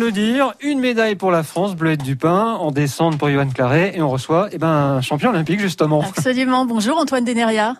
de 0.00 0.06
le 0.06 0.12
dire, 0.12 0.54
une 0.62 0.80
médaille 0.80 1.14
pour 1.14 1.30
la 1.30 1.42
France, 1.42 1.76
Bleuette 1.76 2.02
Dupin, 2.02 2.54
en 2.54 2.70
descente 2.70 3.18
pour 3.18 3.28
Johan 3.28 3.50
Claret, 3.50 3.92
et 3.94 4.00
on 4.00 4.08
reçoit 4.08 4.48
eh 4.50 4.56
ben, 4.56 4.66
un 4.66 5.00
champion 5.02 5.28
olympique 5.28 5.60
justement. 5.60 6.00
Absolument. 6.00 6.64
Bonjour 6.64 6.96
Antoine 6.96 7.24
Deneria. 7.24 7.74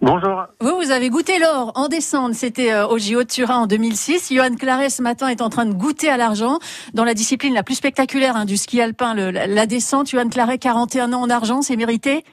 Bonjour. 0.00 0.44
Vous, 0.60 0.76
vous 0.76 0.92
avez 0.92 1.10
goûté 1.10 1.40
l'or 1.40 1.72
en 1.74 1.88
descente. 1.88 2.34
C'était 2.34 2.72
euh, 2.72 2.86
au 2.86 2.98
JO 2.98 3.24
de 3.24 3.28
Turin 3.28 3.62
en 3.62 3.66
2006. 3.66 4.32
Johan 4.32 4.54
Claret, 4.54 4.88
ce 4.88 5.02
matin, 5.02 5.26
est 5.28 5.40
en 5.40 5.48
train 5.48 5.66
de 5.66 5.72
goûter 5.72 6.08
à 6.08 6.16
l'argent 6.16 6.58
dans 6.92 7.04
la 7.04 7.14
discipline 7.14 7.54
la 7.54 7.64
plus 7.64 7.74
spectaculaire 7.74 8.36
hein, 8.36 8.44
du 8.44 8.56
ski 8.56 8.80
alpin, 8.80 9.14
le, 9.14 9.30
la 9.30 9.66
descente. 9.66 10.10
Johan 10.10 10.28
Claret, 10.28 10.58
41 10.58 11.12
ans 11.12 11.22
en 11.22 11.30
argent, 11.30 11.62
c'est 11.62 11.76
mérité? 11.76 12.24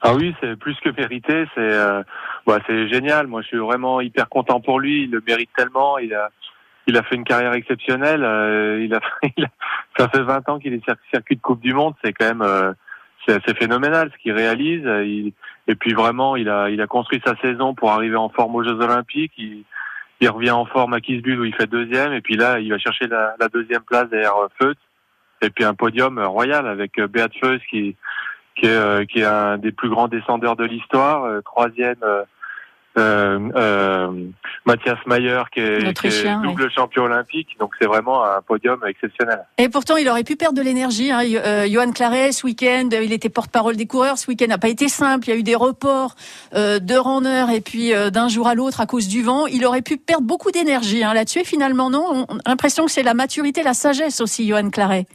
Ah 0.00 0.14
oui, 0.14 0.34
c'est 0.40 0.56
plus 0.56 0.76
que 0.82 0.88
mérité. 0.96 1.44
C'est 1.54 1.60
euh, 1.60 2.02
bah, 2.46 2.60
c'est 2.66 2.88
génial. 2.88 3.26
Moi, 3.26 3.42
je 3.42 3.48
suis 3.48 3.58
vraiment 3.58 4.00
hyper 4.00 4.28
content 4.30 4.60
pour 4.60 4.80
lui. 4.80 5.02
Il 5.04 5.10
le 5.10 5.22
mérite 5.26 5.50
tellement. 5.54 5.98
Il 5.98 6.14
a, 6.14 6.30
il 6.86 6.96
a 6.96 7.02
fait 7.02 7.14
une 7.14 7.24
carrière 7.24 7.52
exceptionnelle. 7.52 8.24
Euh, 8.24 8.82
il, 8.82 8.94
a, 8.94 9.00
il, 9.36 9.44
a, 9.44 9.48
ça 9.98 10.08
fait 10.08 10.22
20 10.22 10.48
ans 10.48 10.58
qu'il 10.58 10.74
est 10.74 10.84
circuit 11.10 11.36
de 11.36 11.40
Coupe 11.40 11.60
du 11.60 11.74
Monde. 11.74 11.94
C'est 12.04 12.12
quand 12.12 12.26
même 12.26 12.42
euh, 12.42 12.72
c'est 13.26 13.56
phénoménal 13.58 14.10
ce 14.12 14.22
qu'il 14.22 14.32
réalise. 14.32 14.84
Il, 14.84 15.32
et 15.66 15.74
puis 15.74 15.94
vraiment, 15.94 16.36
il 16.36 16.48
a, 16.48 16.68
il 16.68 16.80
a 16.80 16.86
construit 16.86 17.22
sa 17.24 17.36
saison 17.36 17.74
pour 17.74 17.90
arriver 17.90 18.16
en 18.16 18.28
forme 18.28 18.54
aux 18.54 18.62
Jeux 18.62 18.78
Olympiques. 18.80 19.32
Il, 19.38 19.64
il 20.20 20.28
revient 20.28 20.50
en 20.50 20.66
forme 20.66 20.94
à 20.94 21.00
Kisbul 21.00 21.40
où 21.40 21.44
il 21.44 21.54
fait 21.54 21.66
deuxième. 21.66 22.12
Et 22.12 22.20
puis 22.20 22.36
là, 22.36 22.60
il 22.60 22.70
va 22.70 22.78
chercher 22.78 23.06
la, 23.06 23.34
la 23.40 23.48
deuxième 23.48 23.82
place 23.82 24.08
derrière 24.10 24.34
Feutz. 24.60 24.78
Et 25.42 25.50
puis 25.50 25.64
un 25.64 25.74
podium 25.74 26.18
royal 26.18 26.66
avec 26.66 27.00
Beat 27.00 27.32
Feutz 27.40 27.62
qui, 27.68 27.96
qui 28.56 28.66
est, 28.66 29.06
qui 29.10 29.20
est 29.20 29.24
un 29.24 29.58
des 29.58 29.72
plus 29.72 29.88
grands 29.88 30.08
descendeurs 30.08 30.56
de 30.56 30.64
l'histoire, 30.64 31.42
troisième 31.44 31.96
euh, 32.02 32.22
euh, 32.22 32.24
Mathias 34.66 34.98
Mayer 35.06 35.42
qui 35.52 35.60
est, 35.60 35.92
qui 35.98 36.06
est 36.06 36.42
double 36.42 36.70
champion 36.70 37.04
olympique. 37.04 37.56
Donc 37.58 37.72
c'est 37.78 37.86
vraiment 37.86 38.24
un 38.24 38.40
podium 38.40 38.80
exceptionnel. 38.86 39.44
Et 39.58 39.68
pourtant, 39.68 39.96
il 39.96 40.08
aurait 40.08 40.24
pu 40.24 40.36
perdre 40.36 40.56
de 40.56 40.62
l'énergie. 40.62 41.10
Hein. 41.10 41.20
Euh, 41.22 41.66
Johan 41.68 41.90
Claret, 41.92 42.32
ce 42.32 42.46
week-end, 42.46 42.88
il 42.92 43.12
était 43.12 43.28
porte-parole 43.28 43.76
des 43.76 43.86
coureurs. 43.86 44.18
Ce 44.18 44.28
week-end 44.28 44.46
n'a 44.48 44.58
pas 44.58 44.68
été 44.68 44.88
simple. 44.88 45.28
Il 45.28 45.30
y 45.30 45.36
a 45.36 45.38
eu 45.38 45.42
des 45.42 45.54
reports 45.54 46.14
euh, 46.54 46.78
d'heure 46.78 47.06
en 47.06 47.24
heure 47.24 47.50
et 47.50 47.60
puis 47.60 47.92
euh, 47.92 48.10
d'un 48.10 48.28
jour 48.28 48.48
à 48.48 48.54
l'autre 48.54 48.80
à 48.80 48.86
cause 48.86 49.08
du 49.08 49.22
vent. 49.22 49.46
Il 49.46 49.64
aurait 49.66 49.82
pu 49.82 49.96
perdre 49.96 50.26
beaucoup 50.26 50.50
d'énergie 50.50 51.04
hein, 51.04 51.14
là-dessus. 51.14 51.40
Et 51.40 51.44
finalement, 51.44 51.90
non. 51.90 52.26
On 52.28 52.36
a 52.38 52.48
l'impression 52.48 52.86
que 52.86 52.90
c'est 52.90 53.02
la 53.02 53.14
maturité, 53.14 53.62
la 53.62 53.74
sagesse 53.74 54.20
aussi, 54.20 54.46
Johan 54.48 54.70
Claret. 54.70 55.06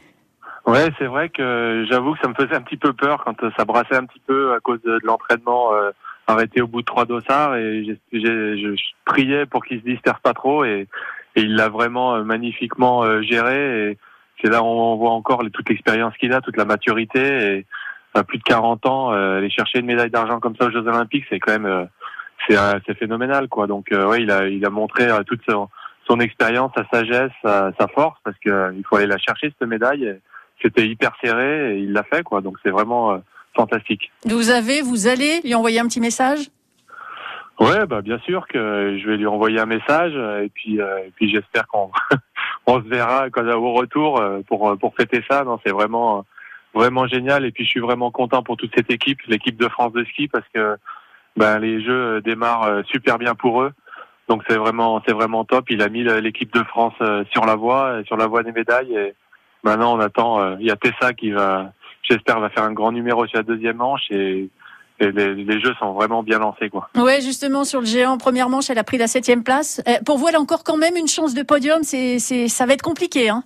Ouais, 0.66 0.90
c'est 0.98 1.06
vrai 1.06 1.30
que 1.30 1.86
j'avoue 1.90 2.12
que 2.14 2.20
ça 2.22 2.28
me 2.28 2.34
faisait 2.34 2.54
un 2.54 2.60
petit 2.60 2.76
peu 2.76 2.92
peur 2.92 3.24
quand 3.24 3.34
ça 3.56 3.64
brassait 3.64 3.96
un 3.96 4.04
petit 4.04 4.20
peu 4.26 4.52
à 4.52 4.60
cause 4.60 4.80
de, 4.82 4.92
de 4.92 5.06
l'entraînement 5.06 5.72
euh, 5.72 5.90
arrêté 6.26 6.62
au 6.62 6.66
bout 6.66 6.80
de 6.80 6.86
trois 6.86 7.04
dossards 7.04 7.56
et 7.56 7.84
j'ai, 7.84 7.98
je 8.12 8.74
priais 9.04 9.46
pour 9.46 9.64
qu'il 9.64 9.80
se 9.80 9.84
disperse 9.84 10.20
pas 10.20 10.32
trop 10.32 10.64
et, 10.64 10.86
et 11.36 11.42
il 11.42 11.54
l'a 11.54 11.68
vraiment 11.68 12.16
euh, 12.16 12.24
magnifiquement 12.24 13.02
euh, 13.04 13.22
géré 13.22 13.90
et 13.90 13.98
c'est 14.40 14.50
là 14.50 14.62
où 14.62 14.66
on 14.66 14.96
voit 14.96 15.12
encore 15.12 15.42
toute 15.52 15.68
l'expérience 15.68 16.16
qu'il 16.16 16.32
a, 16.32 16.40
toute 16.40 16.56
la 16.56 16.64
maturité 16.64 17.20
et 17.20 17.66
à 18.14 18.24
plus 18.24 18.38
de 18.38 18.42
40 18.44 18.86
ans 18.86 19.12
euh, 19.12 19.38
aller 19.38 19.50
chercher 19.50 19.80
une 19.80 19.86
médaille 19.86 20.10
d'argent 20.10 20.40
comme 20.40 20.56
ça 20.56 20.66
aux 20.66 20.70
Jeux 20.70 20.86
Olympiques, 20.86 21.26
c'est 21.28 21.38
quand 21.38 21.58
même 21.58 21.88
c'est, 22.48 22.56
c'est 22.86 22.98
phénoménal 22.98 23.48
quoi. 23.48 23.66
Donc 23.66 23.88
ouais, 23.92 24.22
il 24.22 24.30
a 24.30 24.48
il 24.48 24.64
a 24.64 24.70
montré 24.70 25.08
toute 25.26 25.42
son, 25.48 25.68
son 26.08 26.18
expérience, 26.20 26.72
sa 26.74 26.86
sagesse, 26.88 27.32
sa, 27.42 27.70
sa 27.78 27.86
force 27.88 28.18
parce 28.24 28.36
que 28.38 28.72
il 28.74 28.82
faut 28.84 28.96
aller 28.96 29.06
la 29.06 29.18
chercher 29.18 29.52
cette 29.56 29.68
médaille. 29.68 30.18
C'était 30.62 30.86
hyper 30.86 31.12
serré 31.22 31.74
et 31.74 31.78
il 31.80 31.92
l'a 31.92 32.02
fait 32.02 32.22
quoi. 32.22 32.40
Donc 32.40 32.56
c'est 32.62 32.70
vraiment 32.70 33.22
fantastique. 33.54 34.10
Vous 34.24 34.50
avez, 34.50 34.82
vous 34.82 35.06
allez 35.06 35.40
lui 35.42 35.54
envoyer 35.54 35.80
un 35.80 35.86
petit 35.86 36.00
message? 36.00 36.50
Ouais, 37.60 37.84
bah 37.84 38.00
bien 38.00 38.18
sûr 38.20 38.48
que 38.48 38.98
je 38.98 39.06
vais 39.06 39.18
lui 39.18 39.26
envoyer 39.26 39.60
un 39.60 39.66
message 39.66 40.14
et 40.42 40.48
puis 40.48 40.80
euh, 40.80 41.04
et 41.06 41.12
puis 41.14 41.30
j'espère 41.30 41.66
qu'on 41.68 41.90
on 42.66 42.82
se 42.82 42.88
verra 42.88 43.28
quand 43.28 43.46
au 43.46 43.74
retour 43.74 44.18
euh, 44.18 44.40
pour 44.48 44.78
pour 44.78 44.94
fêter 44.94 45.22
ça. 45.30 45.44
Non, 45.44 45.60
c'est 45.64 45.72
vraiment 45.72 46.24
vraiment 46.72 47.06
génial 47.06 47.44
et 47.44 47.52
puis 47.52 47.64
je 47.64 47.68
suis 47.68 47.80
vraiment 47.80 48.10
content 48.10 48.42
pour 48.42 48.56
toute 48.56 48.74
cette 48.74 48.90
équipe, 48.90 49.20
l'équipe 49.28 49.58
de 49.58 49.68
France 49.68 49.92
de 49.92 50.04
ski 50.04 50.26
parce 50.26 50.46
que 50.54 50.78
ben 51.36 51.58
les 51.58 51.84
jeux 51.84 52.22
démarrent 52.22 52.64
euh, 52.64 52.82
super 52.84 53.18
bien 53.18 53.34
pour 53.34 53.60
eux. 53.60 53.72
Donc 54.26 54.42
c'est 54.48 54.56
vraiment 54.56 55.02
c'est 55.06 55.12
vraiment 55.12 55.44
top. 55.44 55.66
Il 55.68 55.82
a 55.82 55.90
mis 55.90 56.02
l'équipe 56.02 56.54
de 56.54 56.64
France 56.64 56.94
sur 57.30 57.44
la 57.44 57.56
voie, 57.56 58.02
sur 58.06 58.16
la 58.16 58.26
voie 58.26 58.42
des 58.42 58.52
médailles 58.52 58.96
et 58.96 59.14
maintenant 59.64 59.94
on 59.98 60.00
attend. 60.00 60.56
Il 60.56 60.64
y 60.64 60.70
a 60.70 60.76
Tessa 60.76 61.12
qui 61.12 61.32
va 61.32 61.72
j'espère, 62.02 62.40
va 62.40 62.50
faire 62.50 62.64
un 62.64 62.72
grand 62.72 62.92
numéro 62.92 63.26
sur 63.26 63.38
la 63.38 63.42
deuxième 63.42 63.76
manche 63.76 64.10
et, 64.10 64.48
et 65.00 65.10
les, 65.12 65.34
les, 65.34 65.60
jeux 65.60 65.74
sont 65.78 65.92
vraiment 65.92 66.22
bien 66.22 66.38
lancés. 66.38 66.68
Quoi. 66.68 66.88
Ouais, 66.96 67.20
justement, 67.20 67.64
sur 67.64 67.80
le 67.80 67.86
géant, 67.86 68.18
première 68.18 68.48
manche, 68.48 68.68
elle 68.70 68.78
a 68.78 68.84
pris 68.84 68.98
la 68.98 69.06
septième 69.06 69.42
place. 69.42 69.82
Euh, 69.88 69.92
pour 70.04 70.18
vous, 70.18 70.28
elle 70.28 70.36
a 70.36 70.40
encore 70.40 70.62
quand 70.62 70.76
même 70.76 70.96
une 70.96 71.08
chance 71.08 71.34
de 71.34 71.42
podium. 71.42 71.82
C'est, 71.82 72.18
c'est, 72.18 72.48
ça 72.48 72.66
va 72.66 72.74
être 72.74 72.82
compliqué, 72.82 73.30
hein 73.30 73.42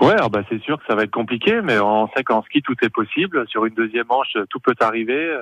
Ouais, 0.00 0.14
bah 0.30 0.42
c'est 0.48 0.62
sûr 0.62 0.78
que 0.78 0.84
ça 0.86 0.94
va 0.94 1.04
être 1.04 1.10
compliqué, 1.10 1.60
mais 1.62 1.78
on 1.80 2.08
sait 2.16 2.22
qu'en 2.22 2.42
ski 2.42 2.62
tout 2.62 2.76
est 2.82 2.88
possible. 2.88 3.48
Sur 3.48 3.64
une 3.64 3.74
deuxième 3.74 4.06
manche, 4.08 4.36
tout 4.50 4.60
peut 4.60 4.74
arriver. 4.80 5.36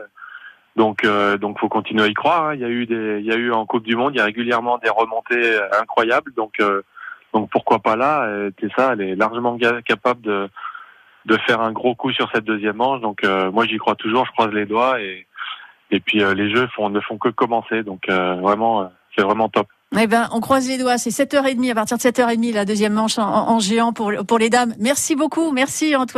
Donc, 0.77 1.05
euh, 1.05 1.37
donc, 1.39 1.59
faut 1.59 1.69
continuer 1.69 2.05
à 2.05 2.07
y 2.07 2.15
croire. 2.15 2.49
Hein. 2.49 2.55
Il 2.55 2.61
y 2.61 2.65
a 2.65 2.69
eu 2.69 2.87
des, 2.87 3.19
il 3.21 3.27
y 3.27 3.33
a 3.33 3.37
eu 3.37 3.53
en 3.53 3.67
Coupe 3.67 3.85
du 3.85 3.97
Monde, 3.97 4.15
il 4.15 4.19
y 4.19 4.21
a 4.21 4.25
régulièrement 4.25 4.79
des 4.79 4.91
remontées 4.91 5.59
incroyables. 5.81 6.33
Donc, 6.35 6.55
euh, 6.61 6.83
donc 7.33 7.51
pourquoi 7.51 7.81
pas 7.81 7.97
là? 7.97 8.27
C'est 8.61 8.73
ça, 8.73 8.93
elle 8.93 9.01
est 9.01 9.17
largement 9.17 9.59
capable 9.85 10.21
de 10.23 10.49
de 11.27 11.37
faire 11.47 11.61
un 11.61 11.73
gros 11.73 11.95
coup 11.95 12.13
sur 12.13 12.31
cette 12.33 12.45
deuxième 12.45 12.77
manche. 12.77 13.01
Donc 13.01 13.25
euh, 13.25 13.51
moi 13.51 13.67
j'y 13.67 13.77
crois 13.79 13.97
toujours, 13.97 14.25
je 14.27 14.33
croise 14.33 14.53
les 14.53 14.67
doigts 14.67 15.01
et 15.01 15.27
et 15.91 16.01
puis 16.01 16.23
euh, 16.23 16.35
les 16.35 16.51
jeux 16.51 16.69
ne 16.91 17.01
font 17.01 17.19
que 17.19 17.29
commencer. 17.29 17.83
Donc 17.83 18.09
euh, 18.09 18.37
vraiment 18.37 18.91
c'est 19.17 19.23
vraiment 19.23 19.49
top. 19.49 19.67
Eh 19.99 20.07
ben, 20.09 20.29
on 20.33 20.41
croise 20.41 20.69
les 20.69 20.79
doigts. 20.79 20.99
C'est 20.99 21.11
7h30, 21.11 21.71
à 21.71 21.75
partir 21.75 21.97
de 21.97 22.03
7h30, 22.03 22.53
la 22.53 22.65
deuxième 22.65 22.93
manche 22.93 23.19
en, 23.19 23.51
en 23.51 23.61
géant 23.61 23.93
pour, 23.93 24.13
pour 24.27 24.39
les 24.39 24.51
dames. 24.51 24.75
Merci 24.81 25.15
beaucoup. 25.15 25.53
Merci, 25.53 25.95
Antoine. 25.95 26.15